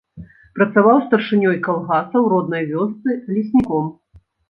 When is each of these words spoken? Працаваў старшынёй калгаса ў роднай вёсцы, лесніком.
Працаваў 0.55 0.97
старшынёй 1.09 1.61
калгаса 1.69 2.09
ў 2.09 2.35
роднай 2.35 2.69
вёсцы, 2.73 3.09
лесніком. 3.37 3.97